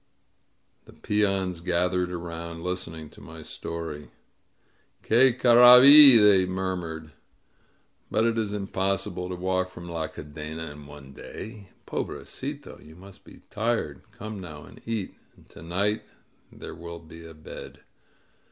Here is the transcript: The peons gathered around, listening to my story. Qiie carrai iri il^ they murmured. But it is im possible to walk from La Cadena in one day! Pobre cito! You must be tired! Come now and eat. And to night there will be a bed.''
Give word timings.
The 0.85 0.93
peons 0.93 1.61
gathered 1.61 2.11
around, 2.11 2.63
listening 2.63 3.11
to 3.11 3.21
my 3.21 3.43
story. 3.43 4.09
Qiie 5.03 5.39
carrai 5.39 5.83
iri 5.85 6.17
il^ 6.17 6.27
they 6.27 6.45
murmured. 6.47 7.11
But 8.09 8.25
it 8.25 8.35
is 8.35 8.51
im 8.55 8.65
possible 8.65 9.29
to 9.29 9.35
walk 9.35 9.69
from 9.69 9.87
La 9.87 10.07
Cadena 10.07 10.71
in 10.71 10.87
one 10.87 11.13
day! 11.13 11.69
Pobre 11.85 12.25
cito! 12.25 12.79
You 12.81 12.95
must 12.95 13.23
be 13.23 13.41
tired! 13.51 14.01
Come 14.13 14.39
now 14.41 14.63
and 14.63 14.81
eat. 14.87 15.13
And 15.37 15.47
to 15.49 15.61
night 15.61 16.01
there 16.51 16.73
will 16.73 16.97
be 16.97 17.23
a 17.23 17.35
bed.'' 17.35 17.81